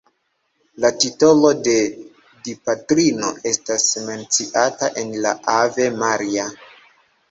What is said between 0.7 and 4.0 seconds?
La titolo de Dipatrino estas